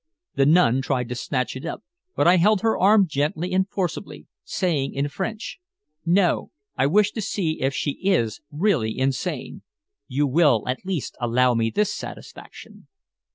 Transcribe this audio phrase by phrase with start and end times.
[0.33, 1.83] The nun tried to snatch it up,
[2.15, 5.59] but I held her arm gently and forcibly, saying in French:
[6.07, 6.49] "No.
[6.75, 9.61] I wish to see if she is really insane.
[10.07, 12.87] You will at least allow me this satisfaction."